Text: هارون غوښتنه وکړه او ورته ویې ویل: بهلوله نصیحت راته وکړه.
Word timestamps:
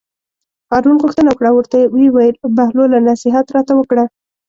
هارون 0.71 0.97
غوښتنه 1.03 1.27
وکړه 1.31 1.47
او 1.49 1.57
ورته 1.59 1.77
ویې 1.93 2.09
ویل: 2.11 2.35
بهلوله 2.57 2.97
نصیحت 3.09 3.45
راته 3.55 3.73
وکړه. 3.75 4.03